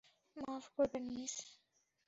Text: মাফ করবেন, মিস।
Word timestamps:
মাফ 0.37 0.65
করবেন, 0.75 1.03
মিস। 1.15 1.35